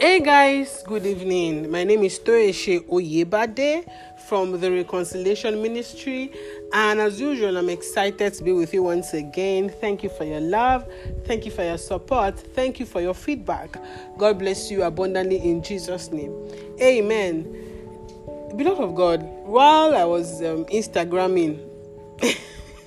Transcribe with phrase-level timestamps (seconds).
[0.00, 1.70] Hey guys, good evening.
[1.70, 3.84] My name is Toeshe Oyebade
[4.26, 6.32] from the Reconciliation Ministry,
[6.72, 9.68] and as usual, I'm excited to be with you once again.
[9.68, 10.88] Thank you for your love,
[11.26, 13.76] thank you for your support, thank you for your feedback.
[14.16, 16.32] God bless you abundantly in Jesus' name.
[16.80, 17.42] Amen.
[18.56, 21.60] Beloved of God, while I was um, Instagramming,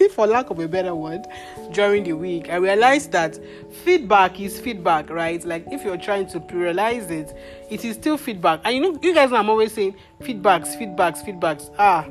[0.12, 1.26] for lack of a better word,
[1.72, 3.40] during the week, I realized that
[3.84, 5.44] feedback is feedback, right?
[5.44, 7.36] Like if you're trying to pluralize it,
[7.70, 8.62] it is still feedback.
[8.64, 11.74] And you know, you guys know I'm always saying feedbacks, feedbacks, feedbacks.
[11.78, 12.08] Ah,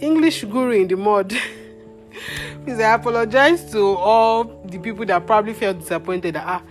[0.00, 1.30] English guru in the mud.
[2.64, 6.34] Please, I apologize to all the people that probably felt disappointed.
[6.34, 6.62] That, ah,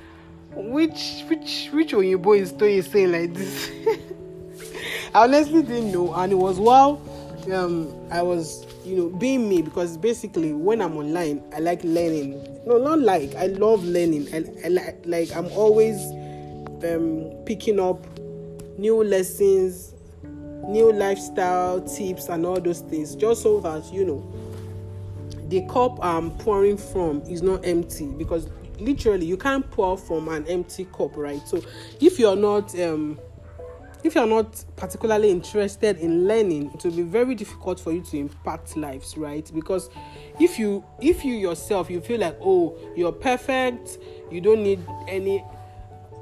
[0.53, 3.71] which which which Oyibo is Toye saying like this?
[5.13, 7.02] I honestly didn't know, and it was while
[7.52, 12.31] um, I was you know being me because basically when i'm online i like learning.
[12.65, 14.27] No not like i love learning.
[14.33, 15.97] And I, like like i'm always
[16.83, 18.05] um picking up
[18.77, 19.94] new lessons
[20.67, 24.33] new lifestyle tips and all those things just so that you know
[25.47, 30.45] the cup i'm pouring from is not empty because literally you can't pour from an
[30.47, 31.41] empty cup right?
[31.47, 31.61] So
[31.99, 33.19] if you're not um
[34.03, 38.17] if you're not particularly interested in learning it will be very difficult for you to
[38.17, 39.50] impact lives right?
[39.53, 39.90] Because
[40.40, 43.98] if you if you yourself you feel like oh you're perfect
[44.31, 45.44] you don't need any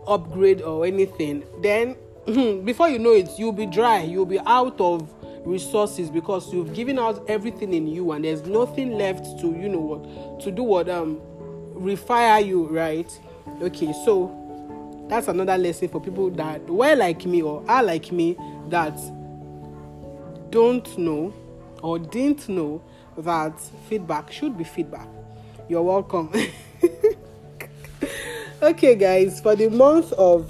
[0.07, 1.95] upgrade or anything then
[2.65, 5.11] before you know it you'll be dry you'll be out of
[5.45, 9.79] resources because you've given out everything in you and there's nothing left to you know
[9.79, 11.21] what to do what um
[11.75, 13.19] refire you right?
[13.61, 14.44] Okay so
[15.07, 18.35] that's another lesson for people that were like me or are like me
[18.69, 18.97] that
[20.49, 21.33] don't know
[21.83, 22.81] or didn't know
[23.17, 25.07] that feedback should be feedback.
[25.69, 26.31] You're welcome.
[28.61, 30.49] okay, guys, for the month of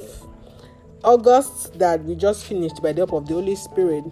[1.03, 4.05] August that we just finished by the help of the Holy Spirit,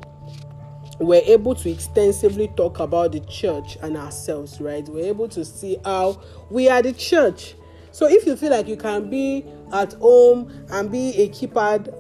[0.99, 4.87] we're able to extensively talk about the church and ourselves, right?
[4.87, 7.55] We're able to see how we are the church
[7.93, 11.93] so if you feel like you can be at home and be a keypad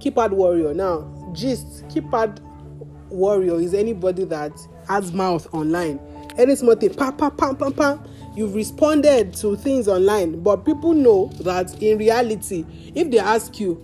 [0.00, 2.40] keypad warrior now, gist keypad
[3.08, 4.52] warrior is anybody that
[4.88, 6.00] has mouth online.
[6.36, 8.04] Any small thing, pam pam pam pam pam.
[8.34, 12.64] You've responded to things online, but people know that in reality,
[12.96, 13.80] if they ask you,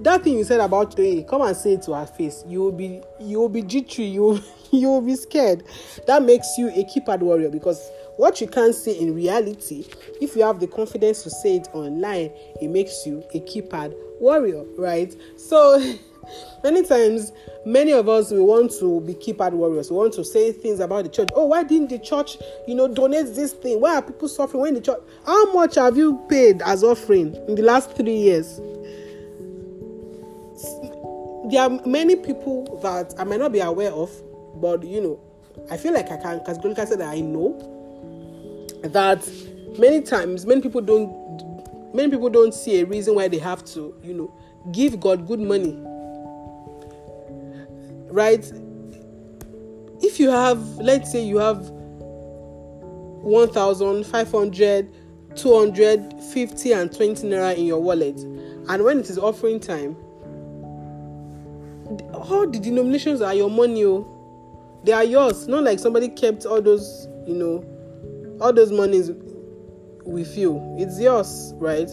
[0.00, 2.44] that thing you said about Toye, come and say it to her face.
[2.46, 5.64] You will be you will be jittery, you you will be scared.
[6.06, 9.86] That makes you a keypad warrior because what you can't say in reality,
[10.20, 14.64] if you have the confidence to say it online, it makes you a keypad warrior,
[14.76, 15.14] right?
[15.36, 15.78] So
[16.62, 17.32] many times
[17.64, 21.04] many of us we want to be keypad warriors we want to say things about
[21.04, 24.28] the church oh why didn't the church you know donate this thing why are people
[24.28, 28.16] suffering when the church how much have you paid as offering in the last three
[28.16, 28.60] years
[31.52, 34.10] there are many people that i may not be aware of
[34.60, 35.20] but you know
[35.70, 37.56] i feel like i can categorically say that i know
[38.82, 39.26] that
[39.78, 41.22] many times many people don't
[41.94, 44.34] many people don't see a reason why they have to you know
[44.72, 45.76] give god good money.
[48.12, 48.44] Right?
[50.00, 51.68] If you have let's say you have
[53.20, 54.94] 1500
[55.34, 59.96] 250 and 20 naira in your wallet and when it is offering time
[62.12, 64.08] all the denominations are your money oh?
[64.84, 65.46] They are yours.
[65.46, 67.64] Not like somebody kept all those you know
[68.40, 69.10] all those monies
[70.04, 70.60] with you.
[70.78, 71.88] It's yours right?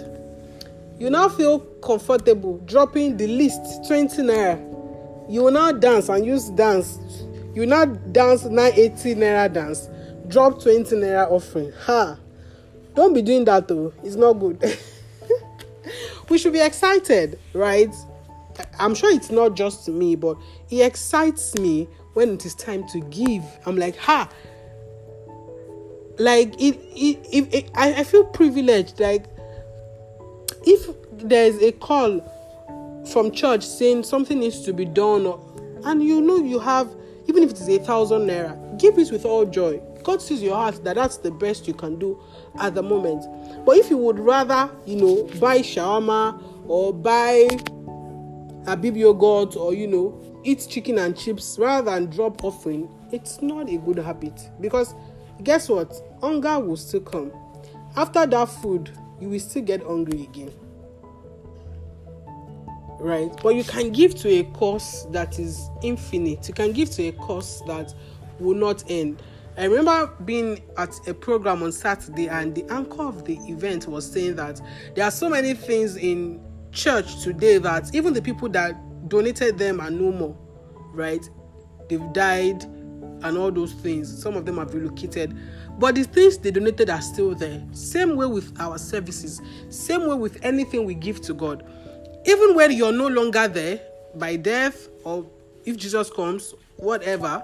[0.97, 4.57] You now feel comfortable dropping the least 20 naira.
[5.29, 6.99] You will now dance and use dance.
[7.53, 9.89] You now dance 980 naira dance.
[10.27, 11.71] Drop 20 naira offering.
[11.85, 12.17] Ha!
[12.95, 13.93] Don't be doing that though.
[14.03, 14.63] It's not good.
[16.29, 17.93] We should be excited right
[18.79, 20.37] i'm sure it's not just me but
[20.69, 23.43] it excites me when it is time to give.
[23.65, 24.29] I'm like ha!
[26.17, 28.99] Like it, it, it, it I, I feel privileged.
[28.99, 29.25] Like
[30.65, 35.39] if there's a call from church saying something needs to be done or,
[35.85, 36.93] and you know you have
[37.27, 39.81] even if it is a thousand naira give it with all joy.
[40.03, 42.19] God sees your heart that that's the best you can do
[42.59, 43.25] at the moment.
[43.65, 47.47] But if you would rather you know buy shawarma or buy
[48.67, 53.41] a baby yogurt or you know eat chicken and chips rather than drop offering it's
[53.41, 54.49] not a good habit.
[54.61, 54.93] Because
[55.43, 55.93] guess what?
[56.21, 57.31] Hunger will still come.
[57.95, 60.51] After that food you will still get hungry again.
[62.99, 63.31] Right?
[63.41, 66.47] But you can give to a cause that is infinite.
[66.47, 67.93] You can give to a cause that
[68.39, 69.21] will not end.
[69.57, 74.09] I remember being at a program on saturday and the anchor of the event was
[74.09, 74.61] saying that
[74.95, 76.39] there are so many things in
[76.71, 78.75] church today that even the people that
[79.09, 80.37] donated them are no more,
[80.93, 81.27] right?
[81.89, 82.63] They've died
[83.23, 84.21] and all those things.
[84.21, 85.37] Some of them have relocated.
[85.77, 87.63] But the things they donated are still there.
[87.71, 91.65] Same way with our services, same way with anything we give to God.
[92.25, 93.79] Even when you're no longer there
[94.15, 95.25] by death or
[95.65, 97.43] if Jesus comes, whatever,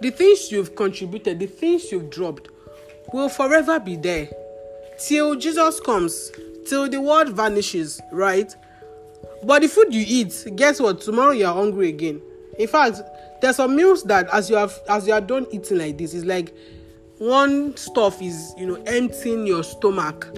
[0.00, 2.48] the things you've contributed, the things you've dropped,
[3.12, 4.28] will forever be there
[4.98, 6.32] till Jesus comes,
[6.66, 8.54] till the world vanishes, right?
[9.44, 11.00] But the food you eat, guess what?
[11.00, 12.20] Tomorrow you are hungry again.
[12.58, 13.00] In fact,
[13.40, 16.24] there's some meals that as you have as you are done eating like this, it's
[16.24, 16.54] like
[17.18, 20.28] one stuff is you know emptying your stomach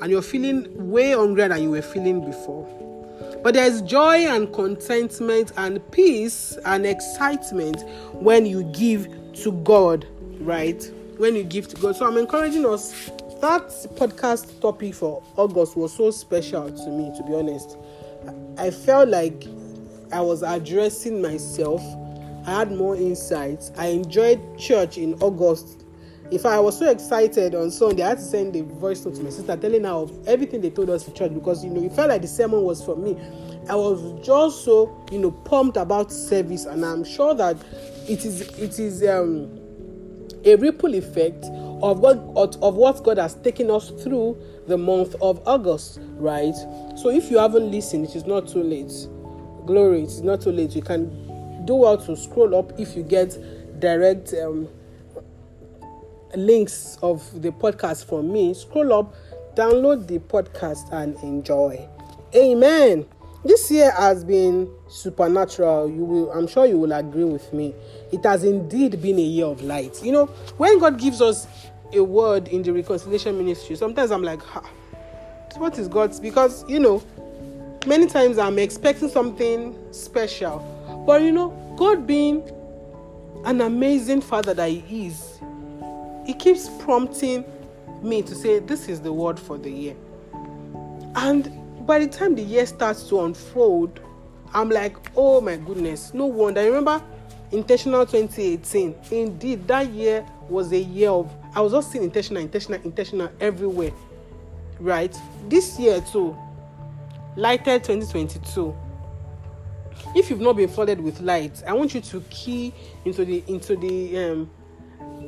[0.00, 2.68] and you're feeling way hungrier than you were feeling before.
[3.42, 7.82] But there's joy and contentment and peace and excitement
[8.12, 9.08] when you give
[9.42, 10.06] to God,
[10.40, 10.82] right?
[11.18, 11.96] When you give to God.
[11.96, 13.10] So I'm encouraging us.
[13.42, 17.76] That podcast topic for August was so special to me, to be honest.
[18.56, 19.48] I felt like
[20.12, 21.82] I was addressing myself.
[22.46, 23.72] I had more insights.
[23.76, 25.82] I enjoyed church in August.
[26.30, 28.04] Fact, I was so excited on Sunday.
[28.04, 30.70] I had to send a voice note to my sister telling her of everything they
[30.70, 33.18] told us in church because you know it felt like the sermon was for me.
[33.68, 37.56] I was just so you know pumped about service, and I'm sure that
[38.08, 39.50] it is it is um,
[40.44, 41.44] a ripple effect
[41.82, 42.16] of what
[42.62, 46.54] of what God has taken us through the month of August, right?
[46.96, 48.92] So if you haven't listened, it is not too late.
[49.66, 50.74] Glory, it is not too late.
[50.74, 53.36] You can do well to scroll up if you get
[53.80, 54.68] direct um,
[56.34, 58.54] links of the podcast from me.
[58.54, 59.14] Scroll up,
[59.54, 61.88] download the podcast, and enjoy.
[62.34, 63.06] Amen.
[63.44, 65.90] This year has been supernatural.
[65.90, 67.74] You will, I'm sure you will agree with me.
[68.12, 70.00] It has indeed been a year of light.
[70.02, 70.26] You know,
[70.58, 71.48] when God gives us
[71.92, 74.62] a word in the reconciliation ministry, sometimes I'm like, ha,
[75.56, 76.20] what is God's?
[76.20, 77.02] Because you know,
[77.86, 82.48] many times I'm expecting something special, but you know, God being
[83.44, 85.40] an amazing Father that He is,
[86.26, 87.44] He keeps prompting
[88.02, 89.96] me to say, This is the word for the year.
[91.14, 94.00] And by the time the year starts to unfold,
[94.54, 96.60] I'm like, oh my goodness, no wonder.
[96.60, 97.02] I remember
[97.50, 98.94] intentional 2018.
[99.10, 103.92] Indeed, that year was a year of I was just seeing intentional, intentional, intentional everywhere.
[104.80, 105.16] Right?
[105.48, 106.36] This year too,
[107.36, 108.76] lighted 2022.
[110.14, 112.72] If you've not been flooded with light, I want you to key
[113.04, 114.50] into the into the um,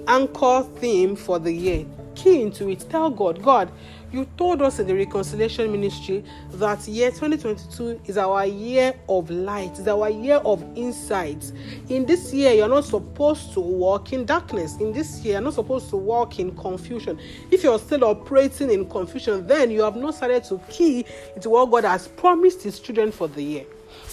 [0.09, 1.87] anchor theme for the year.
[2.15, 2.87] Key into it.
[2.91, 3.71] Tell God, God,
[4.13, 9.77] you told us in the reconciliation ministry that year 2022 is our year of light,
[9.79, 11.53] is our year of insights.
[11.89, 14.77] In this year, you're not supposed to walk in darkness.
[14.77, 17.19] In this year, you're not supposed to walk in confusion.
[17.51, 21.71] If you're still operating in confusion, then you have not started to key into what
[21.71, 23.65] God has promised His children for the year.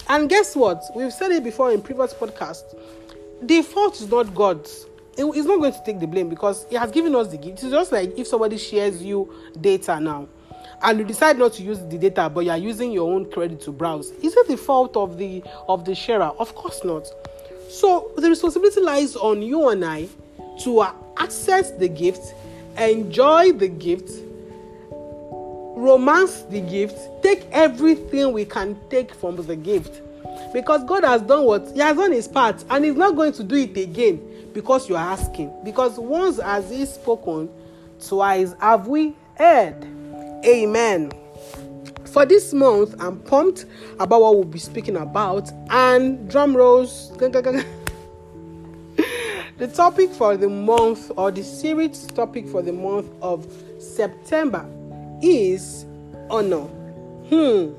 [0.08, 0.82] And guess what?
[0.96, 2.74] We've said it before in previous podcasts.
[3.42, 6.90] The fault is not God's he's not going to take the blame because he has
[6.90, 7.62] given us the gift.
[7.62, 10.28] It's just like if somebody shares you data now
[10.82, 13.60] and you decide not to use the data but you are using your own credit
[13.62, 14.10] to browse.
[14.22, 16.32] Is it the fault of the of the sharer?
[16.38, 17.06] Of course not.
[17.68, 20.08] So the responsibility lies on you and I
[20.60, 22.34] to uh, access the gift,
[22.76, 24.10] enjoy the gift,
[24.90, 30.02] romance the gift, take everything we can take from the gift.
[30.52, 33.44] Because God has done what He has done His part and He's not going to
[33.44, 34.20] do it again
[34.52, 35.52] because you are asking.
[35.64, 37.48] Because once has He spoken,
[38.00, 39.84] twice have we heard.
[40.44, 41.12] Amen.
[42.12, 43.64] For this month, I'm pumped
[43.98, 45.50] about what we'll be speaking about.
[45.70, 47.10] And drum rolls.
[47.16, 47.64] the
[49.74, 54.66] topic for the month, or the series topic for the month of September,
[55.22, 55.86] is
[56.28, 56.66] honor.
[57.30, 57.72] Hmm.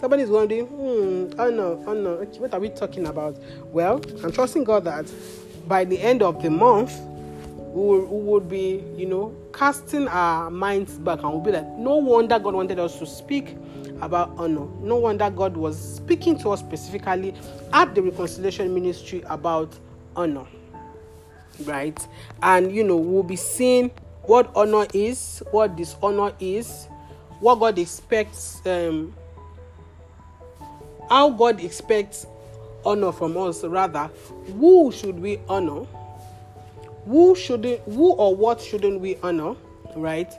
[0.00, 2.24] Somebody's wondering, hmm, honor, honor.
[2.24, 3.36] What are we talking about?
[3.64, 5.12] Well, I'm trusting God that
[5.68, 6.98] by the end of the month,
[7.58, 11.68] we will, we would be, you know, casting our minds back and we'll be like,
[11.72, 13.58] no wonder God wanted us to speak
[14.00, 14.66] about honor.
[14.80, 17.34] No wonder God was speaking to us specifically
[17.74, 19.78] at the reconciliation ministry about
[20.16, 20.46] honor.
[21.64, 22.08] Right?
[22.42, 23.90] And, you know, we'll be seeing
[24.22, 26.88] what honor is, what dishonor is,
[27.40, 29.14] what God expects, um,
[31.10, 32.26] how God expects
[32.84, 34.10] honor from us rather
[34.58, 35.84] who should we honor?
[37.06, 39.54] Who shouldn't who or what shouldn't we honor
[39.96, 40.32] right?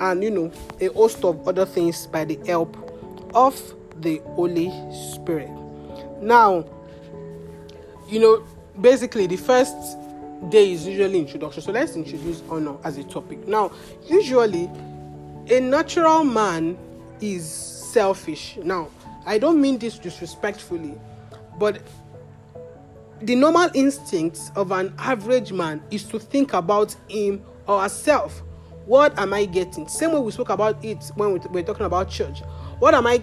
[0.00, 2.76] And you know a host of other things by the help
[3.34, 3.60] of
[4.00, 4.70] the holy
[5.14, 5.50] spirit.
[6.20, 6.64] Now
[8.08, 8.44] you know
[8.80, 9.74] basically the first
[10.50, 11.62] day is usually introduction.
[11.62, 13.48] So let's introduce honor as a topic.
[13.48, 13.72] Now
[14.06, 14.70] usually
[15.48, 16.76] a natural man
[17.20, 18.58] is selfish.
[18.62, 18.88] Now,
[19.26, 20.94] I don't mean this disrespectfully,
[21.58, 21.82] but
[23.20, 28.42] the normal instinct of an average man is to think about him or herself.
[28.84, 29.88] What am I getting?
[29.88, 32.40] Same way we spoke about it when we we're talking about church.
[32.78, 33.18] What am I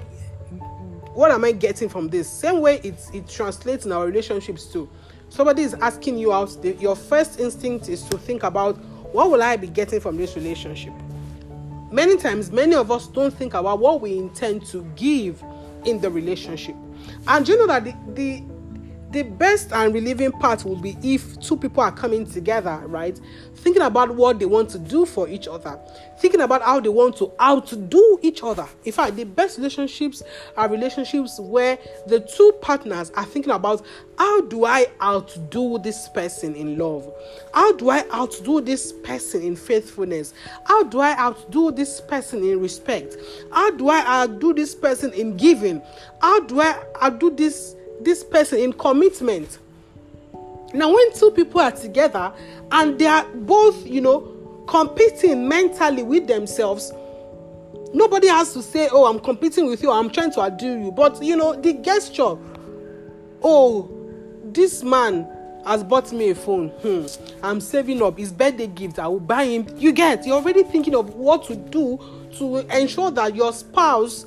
[1.13, 2.27] what am I getting from this?
[2.29, 4.89] Same way it, it translates in our relationships too.
[5.29, 8.77] Somebody is asking you out, the, your first instinct is to think about
[9.13, 10.93] what will I be getting from this relationship?
[11.91, 15.43] Many times, many of us don't think about what we intend to give
[15.85, 16.75] in the relationship.
[17.27, 18.43] And you know that the, the
[19.13, 23.19] the best and relieving part will be if two people are coming together, right?
[23.55, 25.79] Thinking about what they want to do for each other,
[26.17, 28.67] thinking about how they want to outdo each other.
[28.83, 30.23] In fact, the best relationships
[30.57, 31.77] are relationships where
[32.07, 33.85] the two partners are thinking about
[34.17, 37.11] how do I outdo this person in love?
[37.53, 40.33] How do I outdo this person in faithfulness?
[40.65, 43.15] How do I outdo this person in respect?
[43.51, 45.81] How do I outdo this person in giving?
[46.19, 49.59] How do I outdo this this person in commitment.
[50.73, 52.33] Now, when two people are together
[52.71, 56.91] and they are both, you know, competing mentally with themselves,
[57.93, 60.91] nobody has to say, Oh, I'm competing with you, I'm trying to outdo you.
[60.91, 62.37] But, you know, the gesture,
[63.43, 63.89] Oh,
[64.45, 65.27] this man
[65.65, 66.69] has bought me a phone.
[66.69, 67.05] Hmm.
[67.43, 68.99] I'm saving up his birthday gift.
[68.99, 69.67] I will buy him.
[69.77, 71.99] You get, you're already thinking of what to do
[72.37, 74.25] to ensure that your spouse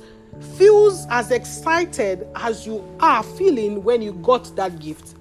[0.57, 5.15] feels as excited as you are feeling when you got that gift.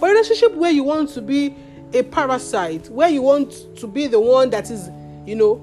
[0.00, 1.54] But relationship where you want to be
[1.92, 4.90] a parasite, where you want to be the one that is,
[5.26, 5.56] you know,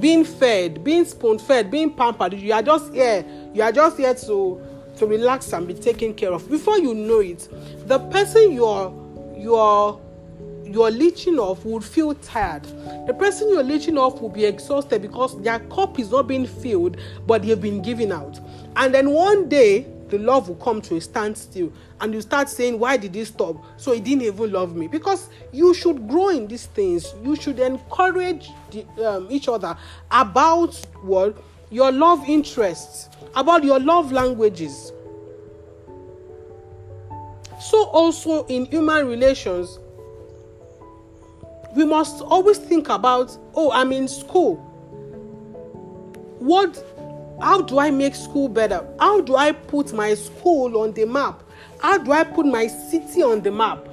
[0.00, 4.14] being fed, being spoon fed, being pampered, you are just here, you are just here
[4.14, 4.60] to
[4.96, 6.48] to relax and be taken care of.
[6.48, 7.48] Before you know it,
[7.86, 8.92] the person you're
[9.36, 10.00] you're
[10.74, 12.64] you're leeching off would feel tired.
[13.06, 16.96] The person you're leeching off will be exhausted because their cup is not being filled,
[17.28, 18.40] but they've been given out.
[18.74, 22.80] And then one day, the love will come to a standstill and you start saying
[22.80, 23.64] why did he stop?
[23.76, 24.88] So he didn't even love me.
[24.88, 27.14] Because you should grow in these things.
[27.22, 29.76] You should encourage the, um, each other
[30.10, 31.36] about what?
[31.70, 34.92] Your love interests about your love languages.
[37.60, 39.78] So also in human relations
[41.74, 44.56] we must always think about oh i'm in school.
[46.38, 46.82] What
[47.40, 48.86] how do i make school better?
[49.00, 51.42] How do i put my school on the map?
[51.80, 53.88] How do i put my city on the map?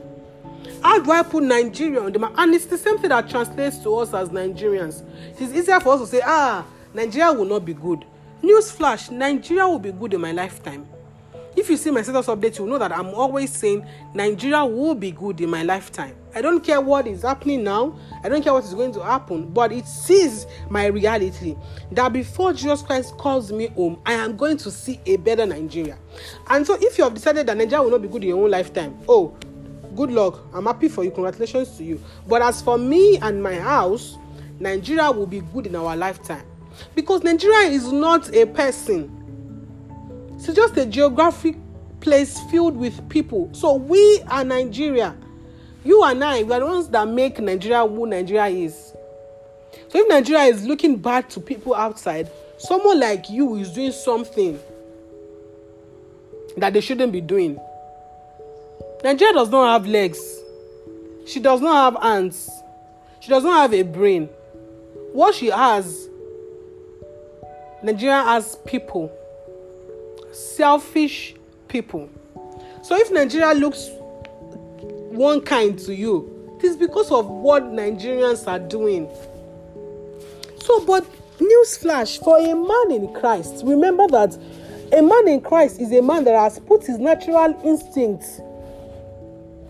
[0.83, 2.33] How do i put nigeria on the map?
[2.37, 5.03] And it's the same thing that translates to us as nigerians.
[5.39, 8.05] It's easier for us to say ah nigeria will not be good.
[8.43, 10.87] News flash nigeria will be good in my lifetime.
[11.55, 15.11] If you see my status update you know that i'm always saying nigeria will be
[15.11, 17.97] good in my lifetime i don't care what is happening now.
[18.23, 21.55] I don't care what is going to happen but it sees my reality.
[21.91, 25.97] That before jesus christ calls me home i am going to see a better nigeria.
[26.49, 28.51] And so if you have decided that nigeria will not be good in your own
[28.51, 29.35] lifetime oh
[29.95, 30.39] good luck.
[30.53, 31.11] I'm happy for you.
[31.11, 32.01] Congratulations to you.
[32.25, 34.17] But as for me and my house
[34.59, 36.45] nigeria will be good in our lifetime.
[36.95, 39.17] Because nigeria is not a person.
[40.35, 41.55] It's just a geographic
[41.99, 43.49] place filled with people.
[43.53, 45.15] So we are Nigeria.
[45.83, 48.93] You and I, we are the ones that make Nigeria who Nigeria is.
[49.89, 54.59] So if Nigeria is looking bad to people outside, someone like you is doing something
[56.57, 57.59] that they shouldn't be doing.
[59.03, 60.19] Nigeria does not have legs.
[61.25, 62.49] She does not have hands.
[63.19, 64.27] She does not have a brain.
[65.13, 66.07] What she has,
[67.83, 69.11] Nigeria has people
[70.31, 71.35] selfish
[71.67, 72.09] people.
[72.83, 73.89] So if Nigeria looks
[75.21, 79.07] one kind to you, it is because of what Nigerians are doing.
[80.61, 81.05] So, but
[81.37, 84.35] newsflash for a man in Christ, remember that
[84.91, 88.41] a man in Christ is a man that has put his natural instinct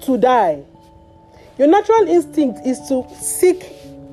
[0.05, 0.63] to die.
[1.57, 3.65] Your natural instinct is to seek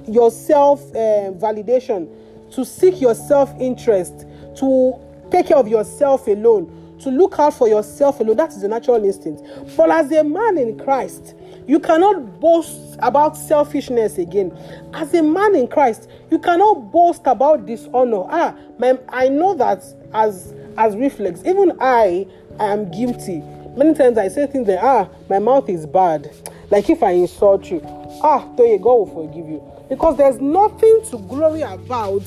[0.08, 2.08] your self uh, validation,
[2.52, 4.26] to seek your self interest,
[4.56, 4.98] to
[5.30, 8.36] take care of yourself alone, to look out for yourself alone.
[8.36, 9.42] That is the natural instinct.
[9.76, 11.34] But as a man in Christ,
[11.66, 14.56] you cannot boast about selfishness again.
[14.94, 18.24] As a man in Christ, you cannot boast about dishonor.
[18.28, 22.26] Ah, man, I know that as as reflex, even I
[22.58, 23.42] am guilty.
[23.76, 26.30] Many times I say things that ah, my mouth is bad.
[26.70, 27.80] Like if I insult you,
[28.22, 29.62] ah, Toye, God will forgive you.
[29.88, 32.22] Because there's nothing to glory about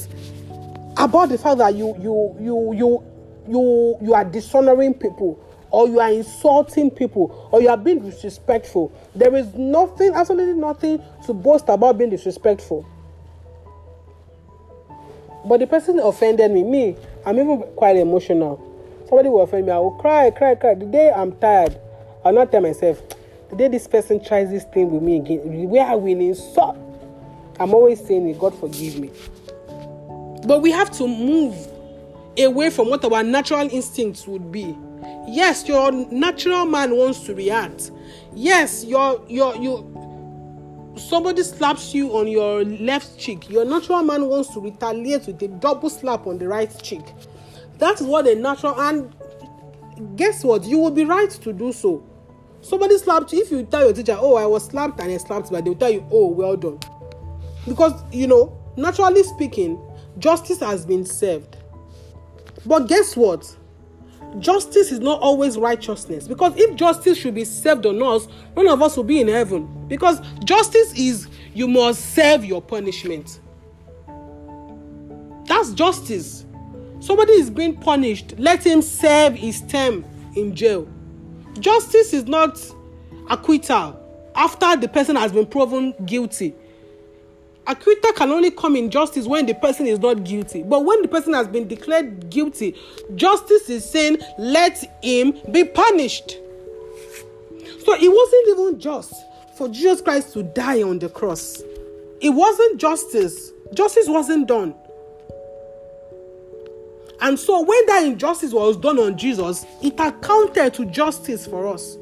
[0.97, 3.10] about the fact that you you you you
[3.48, 5.39] you you are dishonoring people
[5.71, 11.01] or you are insulting people or you are being disrespectful there is nothing absolutely nothing
[11.25, 12.86] to boast about being disrespectful
[15.45, 16.63] but the person offended me.
[16.63, 16.95] Me,
[17.25, 18.67] I'm even quite emotional.
[19.07, 20.75] Somebody will offend me, I will cry, cry, cry.
[20.75, 21.77] The day I'm tired,
[22.24, 23.01] I'll not tell myself,
[23.50, 26.77] the day this person tries this thing with me again, where I will insult.
[27.60, 29.12] I'm always saying, God forgive me.
[30.48, 31.55] But we have to move
[32.38, 34.77] away from what our natural instincts would be.
[35.27, 37.91] Yes, your natural man wants to react.
[38.33, 39.88] Yes, your your you
[40.97, 43.50] somebody slaps you on your left cheek.
[43.50, 47.03] Your natural man wants to retaliate with a double slap on the right cheek.
[47.77, 49.13] That is what a natural and
[50.15, 50.63] guess what?
[50.65, 52.03] You will be right to do so.
[52.61, 53.41] Somebody slapped you.
[53.41, 55.77] If you tell your teacher, "Oh, I was slapped and I slapped," but they will
[55.77, 56.79] tell you, "Oh, well done,"
[57.67, 59.79] because you know, naturally speaking,
[60.19, 61.57] justice has been served.
[62.65, 63.55] But guess what?
[64.39, 66.27] Justice is not always righteousness.
[66.27, 69.87] Because if justice should be served on us, none of us will be in heaven.
[69.87, 73.41] Because justice is you must serve your punishment.
[75.45, 76.45] That's justice.
[76.99, 80.87] Somebody is being punished, let him serve his term in jail.
[81.59, 82.63] Justice is not
[83.29, 83.99] acquittal
[84.35, 86.55] after the person has been proven guilty
[87.67, 90.63] acquittal can only come in justice when the person is not guilty.
[90.63, 92.75] But when the person has been declared guilty,
[93.15, 96.37] justice is saying, let him be punished.
[97.85, 99.13] So it wasn't even just
[99.57, 101.61] for Jesus Christ to die on the cross.
[102.19, 103.51] It wasn't justice.
[103.73, 104.75] Justice wasn't done.
[107.21, 111.97] And so when that injustice was done on Jesus, it accounted to justice for us.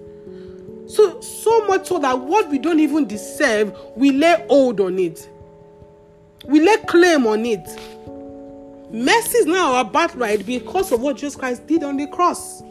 [0.88, 5.30] So so much so that what we don't even deserve, we lay hold on it.
[6.46, 7.68] We lay claim on it.
[8.92, 12.64] Mercy is now our birthright because of what Jesus Christ did on the cross.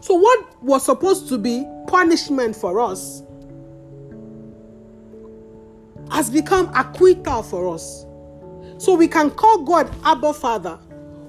[0.00, 3.22] So, what was supposed to be punishment for us
[6.10, 8.04] has become acquittal for us.
[8.78, 10.78] So, we can call God Abba Father,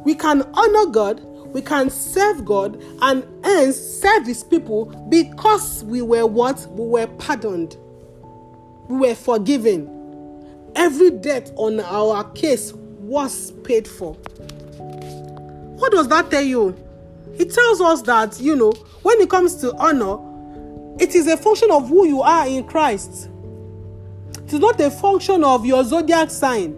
[0.04, 6.02] we can honor God, we can serve God, and hence serve His people because we
[6.02, 6.66] were what?
[6.72, 7.78] We were pardoned
[8.88, 9.90] we were forgiven.
[10.76, 14.14] Every debt on our case was paid for.
[15.78, 16.76] What does that tell you?
[17.38, 20.18] It tells us that, you know, when it comes to honor,
[21.00, 23.30] it is a function of who you are in Christ.
[24.46, 26.76] It is not a function of your zodiac sign.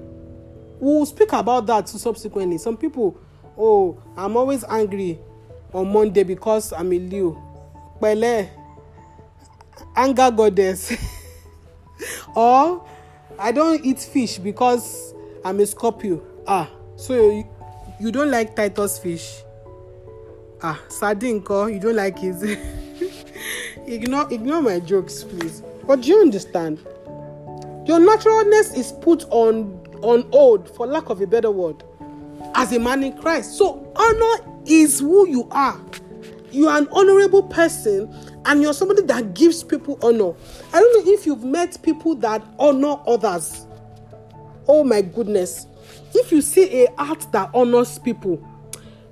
[0.79, 2.57] We'll speak about that subsequently.
[2.57, 3.19] Some people,
[3.57, 5.19] oh, I'm always angry
[5.73, 7.41] on Monday because I'm a Leo.
[7.99, 8.49] Pele,
[9.95, 10.93] anger goddess.
[12.36, 12.86] or
[13.38, 16.21] I don't eat fish because I'm a Scorpio.
[16.47, 17.47] Ah, so you,
[17.99, 19.41] you don't like Titus fish?
[20.62, 22.60] Ah, sardine ko, you don't like it.
[23.88, 25.62] ignore ignore my jokes, please.
[25.86, 26.79] But do you understand?
[27.86, 31.84] Your naturalness is put on on hold, for lack of a better word,
[32.55, 33.58] as a man in Christ.
[33.58, 35.79] So honor is who you are.
[36.51, 38.13] You are an honorable person
[38.45, 40.34] and you're somebody that gives people honor.
[40.73, 43.65] I don't know if you've met people that honor others.
[44.67, 45.67] Oh my goodness.
[46.13, 48.45] If you see a heart that honors people,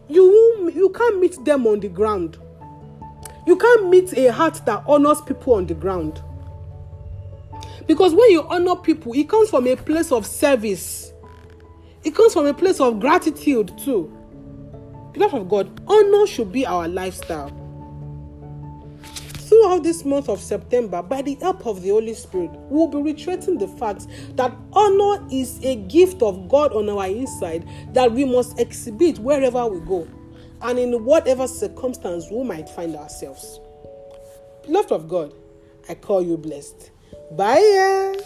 [0.08, 2.38] you you can't meet them on the ground.
[3.46, 6.22] You can't meet a heart that honors people on the ground.
[7.88, 11.12] Because when you honor people, it comes from a place of service.
[12.04, 14.12] It comes from a place of gratitude too.
[15.12, 17.63] Beloved of God, honor should be our lifestyle
[19.64, 23.58] throughout this month of September, by the help of the Holy Spirit, we'll be reiterating
[23.58, 28.60] the fact that honor is a gift of God on our inside that we must
[28.60, 30.06] exhibit wherever we go
[30.64, 33.62] and in whatever circumstance we might find ourselves.
[34.64, 35.34] Beloved of God,
[35.88, 36.92] I call you blessed.
[37.32, 38.20] Bye.